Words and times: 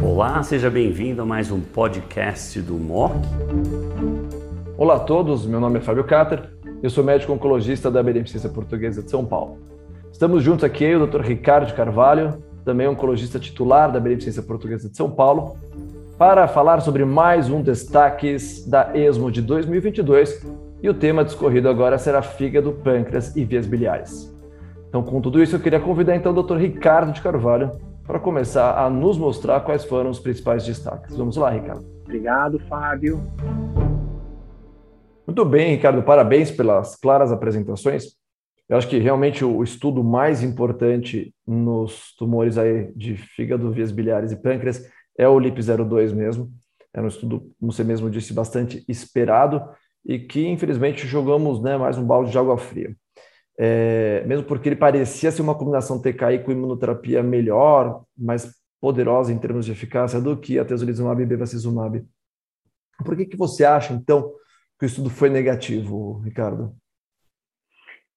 Olá, 0.00 0.40
seja 0.44 0.70
bem-vindo 0.70 1.20
a 1.20 1.26
mais 1.26 1.50
um 1.50 1.60
podcast 1.60 2.60
do 2.60 2.74
MOC. 2.74 3.12
Olá 4.78 4.96
a 4.96 5.00
todos, 5.00 5.44
meu 5.44 5.58
nome 5.58 5.78
é 5.78 5.82
Fábio 5.82 6.04
Cater, 6.04 6.48
eu 6.80 6.88
sou 6.88 7.02
médico 7.02 7.32
oncologista 7.32 7.90
da 7.90 8.04
Beneficência 8.04 8.48
Portuguesa 8.48 9.02
de 9.02 9.10
São 9.10 9.24
Paulo. 9.24 9.58
Estamos 10.12 10.44
juntos 10.44 10.62
aqui, 10.62 10.84
eu, 10.84 11.02
o 11.02 11.06
Dr. 11.08 11.22
Ricardo 11.22 11.74
Carvalho, 11.74 12.40
também 12.64 12.86
oncologista 12.86 13.40
titular 13.40 13.90
da 13.90 13.98
Beneficência 13.98 14.42
Portuguesa 14.42 14.88
de 14.88 14.96
São 14.96 15.10
Paulo, 15.10 15.56
para 16.16 16.46
falar 16.46 16.80
sobre 16.82 17.04
mais 17.04 17.50
um 17.50 17.60
destaques 17.60 18.64
da 18.64 18.96
ESMO 18.96 19.30
de 19.30 19.42
2022 19.42 20.46
e 20.82 20.88
o 20.88 20.94
tema 20.94 21.24
discorrido 21.24 21.68
agora 21.68 21.98
será 21.98 22.22
fígado, 22.22 22.72
pâncreas 22.72 23.34
e 23.34 23.44
vias 23.44 23.66
biliares. 23.66 24.35
Então, 24.96 25.04
com 25.04 25.20
tudo 25.20 25.42
isso, 25.42 25.54
eu 25.54 25.60
queria 25.60 25.78
convidar 25.78 26.16
então 26.16 26.32
o 26.32 26.42
Dr. 26.42 26.56
Ricardo 26.56 27.12
de 27.12 27.20
Carvalho 27.20 27.70
para 28.06 28.18
começar 28.18 28.82
a 28.82 28.88
nos 28.88 29.18
mostrar 29.18 29.60
quais 29.60 29.84
foram 29.84 30.08
os 30.08 30.18
principais 30.18 30.64
destaques. 30.64 31.14
Vamos 31.14 31.36
lá, 31.36 31.50
Ricardo. 31.50 31.84
Obrigado, 32.00 32.58
Fábio. 32.60 33.22
Muito 35.26 35.44
bem, 35.44 35.72
Ricardo, 35.72 36.02
parabéns 36.02 36.50
pelas 36.50 36.96
claras 36.96 37.30
apresentações. 37.30 38.16
Eu 38.70 38.78
acho 38.78 38.88
que 38.88 38.96
realmente 38.96 39.44
o 39.44 39.62
estudo 39.62 40.02
mais 40.02 40.42
importante 40.42 41.30
nos 41.46 42.14
tumores 42.16 42.56
aí 42.56 42.90
de 42.96 43.18
fígado, 43.18 43.70
vias 43.70 43.92
biliares 43.92 44.32
e 44.32 44.36
pâncreas 44.36 44.90
é 45.18 45.28
o 45.28 45.36
LIP02 45.36 46.14
mesmo. 46.14 46.50
É 46.94 47.02
um 47.02 47.06
estudo, 47.06 47.52
como 47.60 47.70
você 47.70 47.84
mesmo 47.84 48.08
disse, 48.08 48.32
bastante 48.32 48.82
esperado 48.88 49.62
e 50.06 50.18
que 50.18 50.48
infelizmente 50.48 51.06
jogamos 51.06 51.60
né, 51.60 51.76
mais 51.76 51.98
um 51.98 52.04
balde 52.06 52.30
de 52.30 52.38
água 52.38 52.56
fria. 52.56 52.96
É, 53.58 54.22
mesmo 54.26 54.46
porque 54.46 54.68
ele 54.68 54.76
parecia 54.76 55.30
ser 55.30 55.42
uma 55.42 55.56
combinação 55.56 56.00
TKI 56.00 56.44
com 56.44 56.52
imunoterapia 56.52 57.22
melhor, 57.22 58.04
mais 58.16 58.54
poderosa 58.80 59.32
em 59.32 59.38
termos 59.38 59.64
de 59.64 59.72
eficácia 59.72 60.20
do 60.20 60.36
que 60.36 60.58
a 60.58 60.64
tesolizumab 60.64 61.22
e 61.22 61.26
bevacizumab. 61.26 62.04
Por 63.04 63.16
que, 63.16 63.26
que 63.26 63.36
você 63.36 63.64
acha, 63.64 63.92
então, 63.92 64.32
que 64.78 64.84
o 64.84 64.86
estudo 64.86 65.08
foi 65.08 65.30
negativo, 65.30 66.20
Ricardo? 66.20 66.74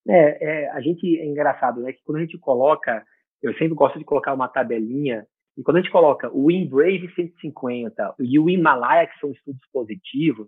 É, 0.07 0.65
é, 0.65 0.71
a 0.71 0.81
gente 0.81 1.19
é 1.19 1.25
engraçado, 1.25 1.81
né? 1.81 1.93
Que 1.93 2.01
quando 2.03 2.17
a 2.17 2.21
gente 2.21 2.37
coloca, 2.37 3.03
eu 3.41 3.53
sempre 3.53 3.75
gosto 3.75 3.97
de 3.97 4.05
colocar 4.05 4.33
uma 4.33 4.47
tabelinha, 4.47 5.25
e 5.57 5.63
quando 5.63 5.77
a 5.77 5.81
gente 5.81 5.91
coloca 5.91 6.29
o 6.33 6.49
Embrave 6.49 7.13
150 7.15 8.15
e 8.19 8.39
o 8.39 8.49
Himalaya, 8.49 9.07
que 9.07 9.19
são 9.19 9.31
estudos 9.31 9.61
positivos, 9.73 10.47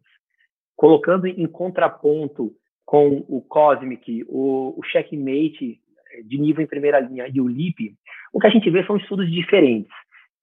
colocando 0.75 1.27
em 1.27 1.47
contraponto 1.47 2.55
com 2.85 3.23
o 3.27 3.41
Cosmic, 3.41 4.25
o, 4.27 4.75
o 4.77 4.83
Checkmate 4.83 5.79
eh, 6.11 6.23
de 6.23 6.37
nível 6.37 6.63
em 6.63 6.67
primeira 6.67 6.99
linha 6.99 7.27
e 7.33 7.39
o 7.39 7.47
LIP, 7.47 7.95
o 8.33 8.39
que 8.39 8.47
a 8.47 8.49
gente 8.49 8.69
vê 8.69 8.85
são 8.85 8.97
estudos 8.97 9.31
diferentes. 9.31 9.91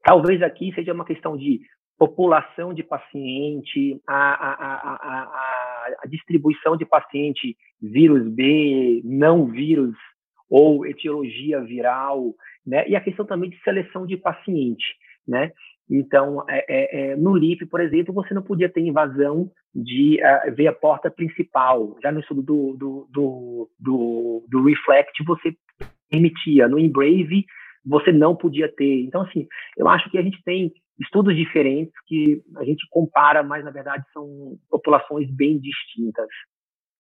Talvez 0.03 0.42
aqui 0.42 0.72
seja 0.75 0.92
uma 0.92 1.05
questão 1.05 1.36
de 1.36 1.61
população 1.98 2.72
de 2.72 2.83
paciente, 2.83 4.00
a, 4.06 4.14
a, 4.14 4.75
a, 4.94 5.94
a, 6.03 6.06
distribuição 6.06 6.77
de 6.77 6.86
paciente 6.86 7.56
vírus 7.83 8.27
B, 8.33 9.03
não 9.05 9.47
vírus 9.47 9.97
ou 10.48 10.86
etiologia 10.86 11.61
viral, 11.61 12.34
né? 12.64 12.89
E 12.89 12.94
a 12.94 13.00
questão 13.00 13.27
também 13.27 13.50
de 13.50 13.61
seleção 13.62 14.06
de 14.06 14.16
paciente, 14.16 14.86
né? 15.27 15.53
Então, 15.91 16.44
é, 16.48 16.64
é, 16.69 17.00
é, 17.00 17.17
no 17.17 17.34
LIP, 17.34 17.64
por 17.67 17.81
exemplo, 17.81 18.12
você 18.12 18.34
não 18.34 18.42
podia 18.42 18.69
ter 18.69 18.81
invasão 18.81 19.50
de 19.75 20.20
uh, 20.20 20.55
ver 20.55 20.67
a 20.67 20.72
porta 20.72 21.11
principal. 21.11 21.97
Já 22.03 22.12
no 22.12 22.20
estudo 22.20 22.42
do, 22.42 22.77
do, 22.77 23.08
do, 23.11 23.70
do, 23.78 24.44
do 24.48 24.64
Reflect, 24.64 25.25
você 25.25 25.56
permitia. 26.11 26.69
No 26.69 26.78
Embrave, 26.78 27.47
você 27.84 28.12
não 28.12 28.36
podia 28.36 28.70
ter. 28.70 29.05
Então, 29.05 29.22
assim, 29.22 29.47
eu 29.77 29.89
acho 29.89 30.11
que 30.11 30.19
a 30.19 30.22
gente 30.22 30.42
tem 30.44 30.72
estudos 31.00 31.34
diferentes 31.34 31.94
que 32.06 32.42
a 32.56 32.64
gente 32.64 32.86
compara, 32.91 33.42
mas, 33.42 33.64
na 33.64 33.70
verdade, 33.70 34.05
são 34.12 34.59
populações 34.69 35.31
bem 35.31 35.59
distintas. 35.59 36.28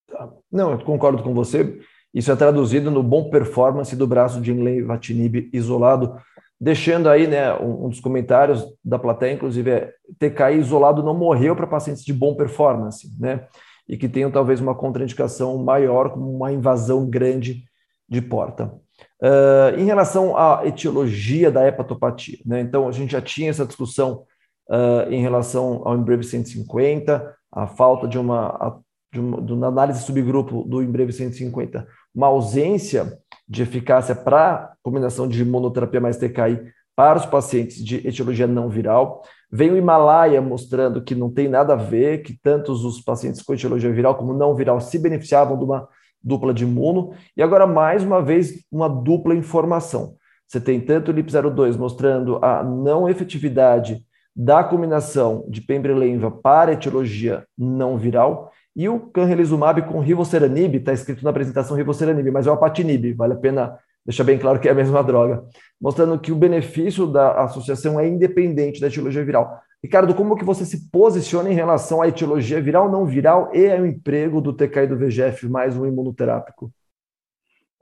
Tá. 0.08 0.32
Não, 0.50 0.72
eu 0.72 0.78
concordo 0.78 1.22
com 1.22 1.34
você. 1.34 1.78
Isso 2.14 2.32
é 2.32 2.36
traduzido 2.36 2.90
no 2.90 3.02
bom 3.02 3.28
performance 3.28 3.94
do 3.94 4.06
braço 4.06 4.40
de 4.40 4.50
Enleivatinib 4.50 5.50
isolado 5.52 6.16
deixando 6.60 7.08
aí 7.08 7.26
né, 7.26 7.54
um, 7.54 7.86
um, 7.86 7.88
dos 7.88 8.00
comentários 8.00 8.66
da 8.84 8.98
plateia, 8.98 9.32
inclusive, 9.32 9.70
é 9.70 9.92
TKI 10.18 10.58
isolado 10.58 11.02
não 11.02 11.14
morreu 11.14 11.54
para 11.54 11.66
pacientes 11.66 12.04
de 12.04 12.12
bom 12.12 12.34
performance, 12.34 13.08
né? 13.18 13.46
E 13.88 13.96
que 13.96 14.08
tenham 14.08 14.30
talvez 14.30 14.60
uma 14.60 14.74
contraindicação 14.74 15.56
maior, 15.58 16.10
como 16.10 16.30
uma 16.30 16.52
invasão 16.52 17.08
grande 17.08 17.64
de 18.08 18.20
porta. 18.20 18.74
Uh, 19.22 19.78
em 19.78 19.84
relação 19.84 20.36
à 20.36 20.62
etiologia 20.64 21.50
da 21.50 21.66
hepatopatia, 21.66 22.38
né? 22.44 22.60
Então, 22.60 22.88
a 22.88 22.92
gente 22.92 23.12
já 23.12 23.22
tinha 23.22 23.50
essa 23.50 23.64
discussão 23.64 24.24
uh, 24.68 25.10
em 25.10 25.22
relação 25.22 25.82
ao 25.84 25.96
Embreve 25.96 26.24
150, 26.24 27.34
a 27.52 27.66
falta 27.66 28.06
de 28.06 28.18
uma, 28.18 28.80
de 29.12 29.20
uma, 29.20 29.42
de 29.42 29.52
uma 29.52 29.66
análise 29.68 30.02
subgrupo 30.02 30.64
do 30.64 30.82
Embreve 30.82 31.12
150, 31.12 31.86
uma 32.14 32.26
ausência 32.26 33.18
de 33.48 33.62
eficácia 33.62 34.14
para 34.14 34.74
combinação 34.82 35.26
de 35.26 35.44
monoterapia 35.44 36.00
mais 36.00 36.18
TKI 36.18 36.72
para 36.94 37.18
os 37.18 37.26
pacientes 37.26 37.82
de 37.84 38.06
etiologia 38.06 38.46
não 38.46 38.68
viral. 38.68 39.22
Vem 39.50 39.70
o 39.70 39.76
Himalaia 39.76 40.42
mostrando 40.42 41.02
que 41.02 41.14
não 41.14 41.30
tem 41.30 41.48
nada 41.48 41.72
a 41.74 41.76
ver, 41.76 42.22
que 42.22 42.36
tantos 42.42 42.84
os 42.84 43.00
pacientes 43.00 43.40
com 43.40 43.54
etiologia 43.54 43.92
viral 43.92 44.16
como 44.16 44.34
não 44.34 44.54
viral 44.54 44.80
se 44.80 44.98
beneficiavam 44.98 45.56
de 45.56 45.64
uma 45.64 45.88
dupla 46.22 46.52
de 46.52 46.64
imuno. 46.64 47.12
E 47.36 47.42
agora, 47.42 47.66
mais 47.66 48.02
uma 48.02 48.20
vez, 48.20 48.64
uma 48.70 48.88
dupla 48.88 49.34
informação. 49.34 50.16
Você 50.46 50.60
tem 50.60 50.80
tanto 50.80 51.10
o 51.10 51.14
LIP02 51.14 51.76
mostrando 51.76 52.38
a 52.42 52.62
não 52.62 53.08
efetividade 53.08 54.04
da 54.34 54.62
combinação 54.62 55.44
de 55.48 55.60
pembrolizumab 55.60 56.40
para 56.42 56.72
etiologia 56.72 57.44
não 57.56 57.96
viral 57.96 58.50
e 58.78 58.88
o 58.88 59.00
canrelizumab 59.00 59.82
com 59.88 59.98
rivoceranib, 59.98 60.76
está 60.76 60.92
escrito 60.92 61.24
na 61.24 61.30
apresentação 61.30 61.76
rivoceranib, 61.76 62.30
mas 62.30 62.46
é 62.46 62.50
o 62.50 62.52
apatinib, 62.52 63.12
vale 63.12 63.32
a 63.32 63.36
pena 63.36 63.76
deixar 64.06 64.22
bem 64.22 64.38
claro 64.38 64.60
que 64.60 64.68
é 64.68 64.70
a 64.70 64.74
mesma 64.74 65.02
droga, 65.02 65.42
mostrando 65.80 66.16
que 66.16 66.30
o 66.30 66.36
benefício 66.36 67.04
da 67.04 67.42
associação 67.42 67.98
é 67.98 68.06
independente 68.06 68.80
da 68.80 68.86
etiologia 68.86 69.24
viral. 69.24 69.60
Ricardo, 69.82 70.14
como 70.14 70.36
que 70.36 70.44
você 70.44 70.64
se 70.64 70.88
posiciona 70.92 71.50
em 71.50 71.54
relação 71.54 72.00
à 72.00 72.06
etiologia 72.06 72.60
viral, 72.60 72.88
não 72.88 73.04
viral 73.04 73.50
e 73.52 73.68
ao 73.68 73.84
emprego 73.84 74.40
do 74.40 74.52
TKI 74.52 74.86
do 74.86 74.96
VGF 74.96 75.48
mais 75.48 75.76
um 75.76 75.84
imunoterápico? 75.84 76.70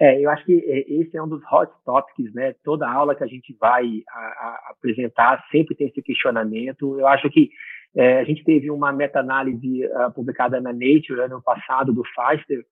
É, 0.00 0.18
eu 0.18 0.30
acho 0.30 0.46
que 0.46 0.52
é, 0.66 0.92
esse 0.94 1.14
é 1.14 1.22
um 1.22 1.28
dos 1.28 1.42
hot 1.52 1.70
topics, 1.84 2.32
né? 2.32 2.54
Toda 2.64 2.90
aula 2.90 3.14
que 3.14 3.24
a 3.24 3.26
gente 3.26 3.54
vai 3.58 3.84
a, 4.08 4.18
a 4.18 4.68
apresentar 4.70 5.44
sempre 5.50 5.74
tem 5.74 5.88
esse 5.88 6.02
questionamento. 6.02 6.98
Eu 6.98 7.06
acho 7.06 7.28
que 7.30 7.50
é, 7.96 8.20
a 8.20 8.24
gente 8.24 8.44
teve 8.44 8.70
uma 8.70 8.92
meta-análise 8.92 9.86
uh, 9.86 10.12
publicada 10.12 10.60
na 10.60 10.70
Nature 10.70 11.20
ano 11.20 11.42
passado 11.42 11.94
do 11.94 12.02
Pfizer, 12.02 12.62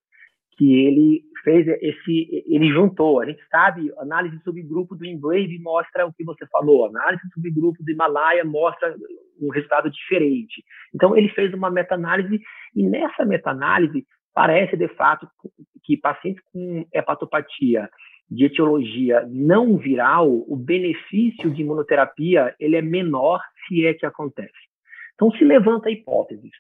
que 0.57 0.87
ele 0.87 1.23
fez 1.43 1.67
esse, 1.81 2.45
ele 2.47 2.69
juntou. 2.69 3.21
A 3.21 3.27
gente 3.27 3.43
sabe, 3.51 3.91
análise 3.99 4.39
subgrupo 4.45 4.95
do 4.95 5.05
Embrave 5.05 5.59
mostra 5.61 6.07
o 6.07 6.13
que 6.13 6.25
você 6.25 6.47
falou, 6.49 6.87
análise 6.87 7.23
subgrupo 7.33 7.83
do 7.83 7.91
Himalaia 7.91 8.45
mostra 8.45 8.95
um 9.41 9.49
resultado 9.49 9.91
diferente. 9.91 10.63
Então 10.95 11.17
ele 11.17 11.31
fez 11.31 11.53
uma 11.55 11.71
meta-análise 11.71 12.41
e 12.77 12.87
nessa 12.87 13.25
meta-análise 13.25 14.07
parece 14.35 14.77
de 14.77 14.89
fato 14.89 15.27
que 15.85 15.97
pacientes 15.97 16.43
com 16.53 16.87
hepatopatia 16.93 17.89
de 18.31 18.45
etiologia 18.45 19.27
não 19.31 19.77
viral, 19.77 20.29
o 20.49 20.57
benefício 20.57 21.51
de 21.51 21.63
imunoterapia 21.63 22.55
ele 22.61 22.77
é 22.77 22.83
menor 22.83 23.41
se 23.67 23.87
é 23.87 23.95
que 23.95 24.07
acontece. 24.07 24.74
Então, 25.15 25.31
se 25.33 25.45
levanta 25.45 25.89
a 25.89 25.93
hipótese. 25.93 26.51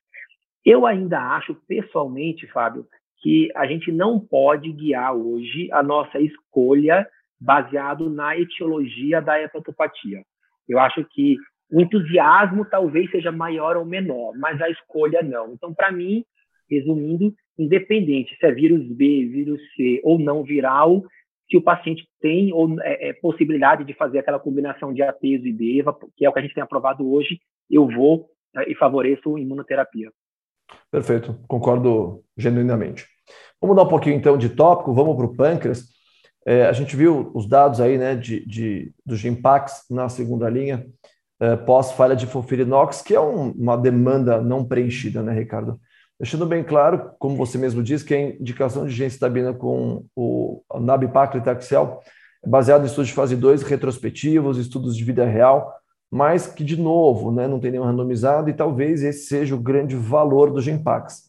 Eu 0.64 0.86
ainda 0.86 1.18
acho, 1.36 1.54
pessoalmente, 1.66 2.46
Fábio, 2.46 2.86
que 3.20 3.50
a 3.54 3.66
gente 3.66 3.90
não 3.92 4.18
pode 4.18 4.70
guiar 4.72 5.14
hoje 5.14 5.68
a 5.72 5.82
nossa 5.82 6.18
escolha 6.20 7.06
baseado 7.40 8.08
na 8.08 8.38
etiologia 8.38 9.20
da 9.20 9.40
hepatopatia. 9.40 10.22
Eu 10.68 10.78
acho 10.78 11.04
que 11.04 11.36
o 11.70 11.80
entusiasmo 11.80 12.64
talvez 12.64 13.10
seja 13.10 13.32
maior 13.32 13.76
ou 13.76 13.84
menor, 13.84 14.32
mas 14.38 14.60
a 14.60 14.70
escolha 14.70 15.22
não. 15.22 15.52
Então, 15.52 15.74
para 15.74 15.90
mim, 15.90 16.24
resumindo, 16.70 17.34
independente 17.58 18.36
se 18.36 18.46
é 18.46 18.52
vírus 18.52 18.86
B, 18.94 19.26
vírus 19.26 19.60
C 19.74 20.00
ou 20.02 20.18
não 20.18 20.42
viral, 20.42 21.02
se 21.50 21.56
o 21.56 21.62
paciente 21.62 22.06
tem 22.20 22.52
ou 22.52 22.80
é, 22.80 23.08
é, 23.08 23.12
possibilidade 23.14 23.84
de 23.84 23.92
fazer 23.94 24.18
aquela 24.18 24.38
combinação 24.38 24.92
de 24.92 25.02
ateso 25.02 25.46
e 25.46 25.52
DEVA, 25.52 25.96
que 26.16 26.24
é 26.24 26.28
o 26.28 26.32
que 26.32 26.38
a 26.38 26.42
gente 26.42 26.54
tem 26.54 26.62
aprovado 26.62 27.10
hoje, 27.10 27.38
eu 27.70 27.86
vou 27.86 28.28
e 28.66 28.74
favoreço 28.74 29.38
imunoterapia. 29.38 30.10
Perfeito, 30.90 31.38
concordo 31.48 32.22
genuinamente. 32.36 33.06
Vamos 33.60 33.76
dar 33.76 33.82
um 33.82 33.88
pouquinho 33.88 34.16
então 34.16 34.36
de 34.36 34.48
tópico, 34.50 34.94
vamos 34.94 35.16
para 35.16 35.26
o 35.26 35.36
pâncreas. 35.36 35.84
É, 36.46 36.66
a 36.66 36.72
gente 36.72 36.94
viu 36.94 37.30
os 37.34 37.48
dados 37.48 37.80
aí 37.80 37.96
né, 37.96 38.14
de, 38.14 38.46
de, 38.46 38.92
do 39.04 39.16
Gimpax 39.16 39.84
na 39.90 40.08
segunda 40.08 40.48
linha, 40.48 40.86
é, 41.40 41.56
pós-falha 41.56 42.14
de 42.14 42.26
Fofirinox, 42.26 43.02
que 43.02 43.14
é 43.14 43.20
um, 43.20 43.50
uma 43.52 43.76
demanda 43.76 44.40
não 44.40 44.64
preenchida, 44.64 45.22
né, 45.22 45.32
Ricardo? 45.32 45.80
Deixando 46.20 46.46
bem 46.46 46.62
claro, 46.62 47.10
como 47.18 47.36
você 47.36 47.58
mesmo 47.58 47.82
disse, 47.82 48.04
que 48.04 48.14
a 48.14 48.20
indicação 48.20 48.86
de 48.86 48.92
gencitabina 48.92 49.52
com 49.52 50.04
o 50.14 50.62
nabipaclitaxel 50.80 52.00
baseado 52.46 52.82
em 52.82 52.86
estudos 52.86 53.08
de 53.08 53.14
fase 53.14 53.36
2, 53.36 53.62
retrospectivos, 53.62 54.58
estudos 54.58 54.96
de 54.96 55.04
vida 55.04 55.24
real, 55.24 55.74
mas 56.14 56.46
que, 56.46 56.62
de 56.62 56.80
novo, 56.80 57.32
né, 57.32 57.48
não 57.48 57.58
tem 57.58 57.72
nenhum 57.72 57.82
randomizado 57.82 58.48
e 58.48 58.54
talvez 58.54 59.02
esse 59.02 59.26
seja 59.26 59.52
o 59.56 59.58
grande 59.58 59.96
valor 59.96 60.52
do 60.52 60.60
Gempax. 60.60 61.24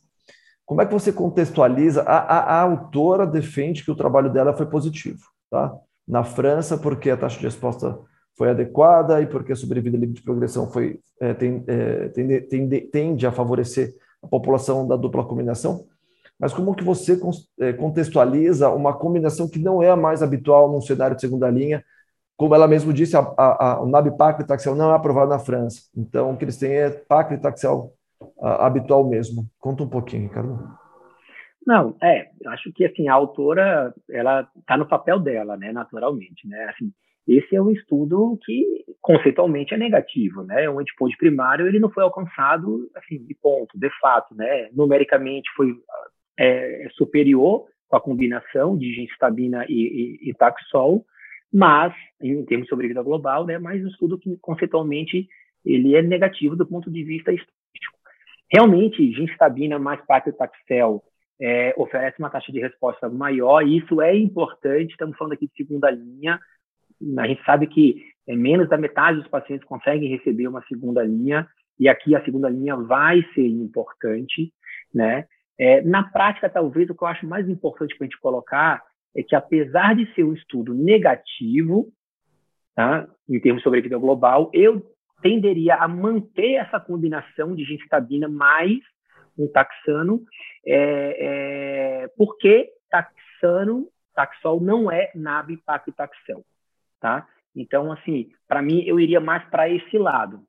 Como 0.64 0.80
é 0.80 0.86
que 0.86 0.94
você 0.94 1.12
contextualiza? 1.12 2.04
A, 2.04 2.18
a, 2.20 2.40
a 2.40 2.62
autora 2.62 3.26
defende 3.26 3.84
que 3.84 3.90
o 3.90 3.96
trabalho 3.96 4.32
dela 4.32 4.56
foi 4.56 4.68
positivo, 4.68 5.24
tá? 5.50 5.76
Na 6.08 6.24
França, 6.24 6.78
porque 6.78 7.10
a 7.10 7.18
taxa 7.18 7.40
de 7.40 7.46
resposta 7.46 7.98
foi 8.38 8.52
adequada 8.52 9.20
e 9.20 9.26
porque 9.26 9.54
a 9.54 9.56
sobrevida 9.56 9.98
livre 9.98 10.14
de 10.14 10.22
progressão 10.22 10.70
foi, 10.70 11.00
é, 11.20 11.34
tem, 11.34 11.64
é, 11.66 12.10
tende, 12.10 12.42
tende, 12.42 12.82
tende, 12.82 13.26
a 13.26 13.32
favorecer 13.32 13.96
a 14.22 14.28
população 14.28 14.88
da 14.88 14.96
dupla 14.96 15.26
combinação. 15.26 15.88
Mas 16.40 16.54
como 16.54 16.76
que 16.76 16.84
você 16.84 17.20
é, 17.60 17.74
contextualiza 17.74 18.70
uma 18.70 18.94
combinação 18.94 19.50
que 19.50 19.58
não 19.58 19.82
é 19.82 19.90
a 19.90 19.96
mais 19.96 20.22
habitual 20.22 20.72
num 20.72 20.80
cenário 20.80 21.16
de 21.16 21.24
segunda 21.24 21.50
linha? 21.50 21.84
Como 22.38 22.54
ela 22.54 22.68
mesmo 22.68 22.92
disse, 22.92 23.16
a, 23.16 23.22
a, 23.38 23.72
a, 23.72 23.82
o 23.82 23.88
nab-paclitaxel 23.88 24.76
não 24.76 24.92
é 24.92 24.96
aprovado 24.96 25.30
na 25.30 25.40
França. 25.40 25.90
Então, 25.96 26.32
o 26.32 26.38
que 26.38 26.44
eles 26.44 26.58
têm 26.58 26.72
é 26.74 26.90
paclitaxel 26.90 27.94
habitual 28.42 29.08
mesmo. 29.08 29.46
Conta 29.60 29.84
um 29.84 29.90
pouquinho, 29.90 30.24
Ricardo. 30.24 30.60
Não, 31.66 31.96
é, 32.02 32.30
acho 32.48 32.72
que 32.74 32.86
assim 32.86 33.08
a 33.08 33.14
autora 33.14 33.94
ela 34.10 34.48
está 34.60 34.78
no 34.78 34.88
papel 34.88 35.20
dela, 35.20 35.58
né, 35.58 35.72
naturalmente, 35.72 36.48
né, 36.48 36.66
assim, 36.70 36.92
esse 37.28 37.56
é 37.56 37.62
um 37.62 37.72
estudo 37.72 38.38
que 38.46 38.86
conceitualmente 39.02 39.74
é 39.74 39.78
negativo, 39.78 40.44
né? 40.44 40.70
O 40.70 40.80
endpoint 40.80 41.18
primário 41.18 41.68
ele 41.68 41.80
não 41.80 41.90
foi 41.90 42.04
alcançado 42.04 42.88
assim 42.96 43.18
de 43.18 43.34
ponto, 43.34 43.78
de 43.80 43.90
fato, 44.00 44.36
né? 44.36 44.70
Numericamente 44.74 45.50
foi 45.56 45.74
é, 46.38 46.88
superior 46.92 47.66
com 47.88 47.96
a 47.96 48.02
combinação 48.02 48.78
de 48.78 48.94
gencitabina 48.94 49.66
e, 49.68 50.20
e, 50.24 50.30
e 50.30 50.34
taxol, 50.36 51.04
mas 51.56 51.94
em 52.22 52.44
termos 52.46 52.66
de 52.66 52.70
sobrevida 52.70 53.02
global, 53.02 53.46
né? 53.46 53.58
Mas 53.58 53.84
um 53.84 53.88
estudo 53.88 54.18
que 54.18 54.38
conceitualmente 54.38 55.28
ele 55.64 55.96
é 55.96 56.02
negativo 56.02 56.56
do 56.56 56.66
ponto 56.66 56.92
de 56.92 57.04
vista 57.04 57.32
estatístico. 57.32 57.98
Realmente, 58.52 59.12
gencitabina 59.14 59.80
mais 59.80 60.04
paclitaxel 60.06 61.02
é, 61.40 61.74
oferece 61.78 62.20
uma 62.20 62.30
taxa 62.30 62.52
de 62.52 62.60
resposta 62.60 63.10
maior, 63.10 63.62
e 63.62 63.78
isso 63.78 64.02
é 64.02 64.16
importante. 64.16 64.92
Estamos 64.92 65.18
falando 65.18 65.34
aqui 65.34 65.48
de 65.48 65.56
segunda 65.56 65.90
linha 65.90 66.40
a 67.18 67.28
gente 67.28 67.44
sabe 67.44 67.68
que 67.68 68.04
é, 68.28 68.36
menos 68.36 68.70
da 68.70 68.78
metade 68.78 69.18
dos 69.18 69.28
pacientes 69.28 69.68
conseguem 69.68 70.10
receber 70.10 70.48
uma 70.48 70.64
segunda 70.64 71.04
linha, 71.04 71.48
e 71.80 71.90
aqui 71.90 72.16
a 72.16 72.24
segunda 72.24 72.50
linha 72.50 72.76
vai 72.76 73.22
ser 73.34 73.48
importante, 73.48 74.54
né? 74.94 75.26
É, 75.58 75.82
na 75.82 76.04
prática, 76.04 76.50
talvez 76.50 76.90
o 76.90 76.96
que 76.96 77.04
eu 77.04 77.08
acho 77.08 77.28
mais 77.28 77.48
importante 77.50 77.96
para 77.96 78.06
a 78.06 78.08
gente 78.08 78.20
colocar 78.20 78.82
é 79.16 79.24
que, 79.24 79.36
apesar 79.36 79.96
de 79.96 80.12
ser 80.14 80.24
um 80.24 80.34
estudo 80.34 80.74
negativo, 80.74 81.88
tá, 82.76 83.08
em 83.30 83.40
termos 83.40 83.62
de 83.62 83.64
sobrevida 83.64 83.98
global, 83.98 84.50
eu 84.54 84.82
tenderia 85.22 85.76
a 85.76 85.88
manter 85.88 86.56
essa 86.56 86.80
combinação 86.80 87.56
de 87.56 87.64
gencitabina 87.64 88.28
mais 88.28 88.78
um 89.38 89.48
taxano, 89.48 90.22
é, 90.66 92.04
é, 92.04 92.08
porque 92.18 92.70
taxano, 92.90 93.88
taxol 94.14 94.62
não 94.62 94.92
é 94.92 95.12
nab-paclitaxel 95.16 96.44
tá? 97.06 97.28
Então, 97.56 97.92
assim, 97.92 98.30
para 98.48 98.64
mim, 98.64 98.84
eu 98.84 99.00
iria 99.00 99.20
mais 99.20 99.44
para 99.50 99.70
esse 99.70 99.96
lado. 99.98 100.42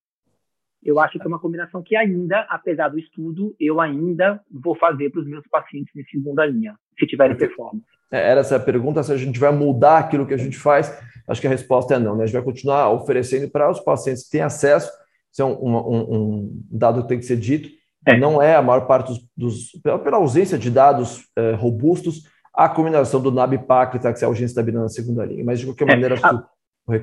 Eu 0.86 1.00
acho 1.00 1.18
que 1.18 1.24
é 1.24 1.26
uma 1.26 1.40
combinação 1.40 1.82
que 1.82 1.96
ainda, 1.96 2.46
apesar 2.48 2.88
do 2.88 2.98
estudo, 2.98 3.56
eu 3.58 3.80
ainda 3.80 4.40
vou 4.48 4.76
fazer 4.76 5.10
para 5.10 5.20
os 5.20 5.26
meus 5.26 5.44
pacientes 5.48 5.94
em 5.96 6.04
segunda 6.04 6.46
linha, 6.46 6.76
se 6.96 7.06
tiverem 7.06 7.36
performance. 7.36 7.84
É, 8.12 8.30
era 8.30 8.40
essa 8.40 8.54
a 8.54 8.60
pergunta, 8.60 9.02
se 9.02 9.12
a 9.12 9.16
gente 9.16 9.36
vai 9.38 9.50
mudar 9.50 9.98
aquilo 9.98 10.24
que 10.24 10.34
a 10.34 10.38
gente 10.38 10.56
faz. 10.56 10.96
Acho 11.26 11.40
que 11.40 11.46
a 11.48 11.50
resposta 11.50 11.96
é 11.96 11.98
não, 11.98 12.14
né? 12.14 12.22
A 12.22 12.26
gente 12.26 12.36
vai 12.36 12.44
continuar 12.44 12.90
oferecendo 12.90 13.50
para 13.50 13.68
os 13.68 13.80
pacientes 13.80 14.24
que 14.24 14.30
têm 14.30 14.42
acesso, 14.42 14.88
isso 15.32 15.42
é 15.42 15.44
um, 15.44 15.76
um, 15.76 16.14
um 16.14 16.62
dado 16.70 17.02
que 17.02 17.08
tem 17.08 17.18
que 17.18 17.24
ser 17.24 17.36
dito, 17.36 17.68
é. 18.06 18.16
não 18.16 18.40
é 18.40 18.54
a 18.54 18.62
maior 18.62 18.86
parte 18.86 19.08
dos, 19.08 19.28
dos 19.36 19.80
pela, 19.82 19.98
pela, 19.98 20.16
ausência 20.18 20.56
de 20.56 20.70
dados 20.70 21.28
é, 21.34 21.52
robustos, 21.54 22.22
a 22.54 22.68
combinação 22.68 23.20
do 23.20 23.32
NAB-PAC 23.32 23.96
e 23.96 24.00
taxialgência 24.00 24.62
da 24.62 24.72
na 24.72 24.88
segunda 24.88 25.26
linha. 25.26 25.44
Mas, 25.44 25.58
de 25.58 25.66
qualquer 25.66 25.88
é. 25.88 25.90
maneira, 25.90 26.16
que 26.16 26.26
o 26.26 26.44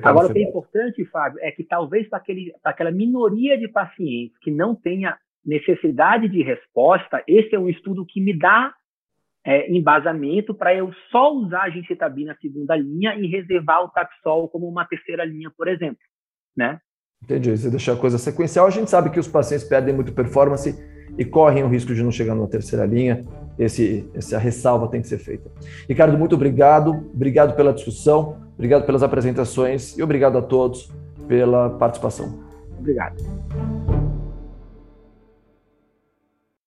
Agora, 0.02 0.28
o 0.28 0.32
que 0.32 0.38
é 0.38 0.42
importante, 0.42 1.04
Fábio, 1.06 1.38
é 1.42 1.50
que 1.50 1.62
talvez 1.62 2.08
para 2.08 2.22
aquela 2.64 2.90
minoria 2.90 3.58
de 3.58 3.68
pacientes 3.68 4.38
que 4.38 4.50
não 4.50 4.74
tenha 4.74 5.16
necessidade 5.44 6.28
de 6.28 6.42
resposta, 6.42 7.22
esse 7.28 7.54
é 7.54 7.58
um 7.58 7.68
estudo 7.68 8.06
que 8.06 8.20
me 8.20 8.36
dá 8.36 8.72
é, 9.44 9.70
embasamento 9.70 10.54
para 10.54 10.74
eu 10.74 10.90
só 11.10 11.34
usar 11.34 11.64
a 11.64 11.70
gencitabina 11.70 12.34
segunda 12.40 12.74
linha 12.74 13.14
e 13.14 13.26
reservar 13.26 13.84
o 13.84 13.90
taxol 13.90 14.48
como 14.48 14.66
uma 14.66 14.86
terceira 14.86 15.24
linha, 15.24 15.52
por 15.54 15.68
exemplo, 15.68 15.98
né? 16.56 16.80
Entendi. 17.22 17.50
Você 17.50 17.70
deixar 17.70 17.92
a 17.92 17.96
coisa 17.96 18.16
sequencial, 18.16 18.66
a 18.66 18.70
gente 18.70 18.90
sabe 18.90 19.10
que 19.10 19.20
os 19.20 19.28
pacientes 19.28 19.66
perdem 19.66 19.94
muito 19.94 20.14
performance 20.14 20.74
e 21.18 21.24
correm 21.24 21.62
o 21.62 21.68
risco 21.68 21.94
de 21.94 22.02
não 22.02 22.10
chegar 22.10 22.34
numa 22.34 22.48
terceira 22.48 22.86
linha. 22.86 23.22
Esse, 23.58 24.08
essa 24.14 24.38
ressalva 24.38 24.88
tem 24.88 25.00
que 25.00 25.08
ser 25.08 25.18
feita. 25.18 25.50
Ricardo, 25.88 26.18
muito 26.18 26.34
obrigado. 26.34 27.08
Obrigado 27.14 27.54
pela 27.54 27.72
discussão, 27.72 28.36
obrigado 28.54 28.84
pelas 28.84 29.02
apresentações 29.02 29.96
e 29.96 30.02
obrigado 30.02 30.36
a 30.38 30.42
todos 30.42 30.90
pela 31.28 31.70
participação. 31.70 32.40
Obrigado. 32.78 33.93